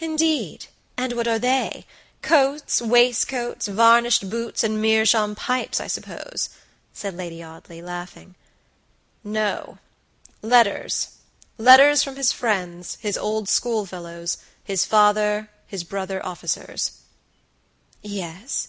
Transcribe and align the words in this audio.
"Indeed! 0.00 0.66
and 0.96 1.12
what 1.12 1.28
are 1.28 1.38
they? 1.38 1.86
Coats, 2.20 2.82
waistcoats, 2.82 3.68
varnished 3.68 4.28
boots, 4.28 4.64
and 4.64 4.82
meerschaum 4.82 5.36
pipes, 5.36 5.78
I 5.78 5.86
suppose," 5.86 6.48
said 6.92 7.14
Lady 7.16 7.44
Audley, 7.44 7.80
laughing. 7.80 8.34
"No; 9.22 9.78
lettersletters 10.42 12.02
from 12.02 12.16
his 12.16 12.32
friends, 12.32 12.96
his 13.00 13.16
old 13.16 13.48
schoolfellows, 13.48 14.38
his 14.64 14.84
father, 14.84 15.48
his 15.68 15.84
brother 15.84 16.26
officers." 16.26 16.98
"Yes?" 18.02 18.66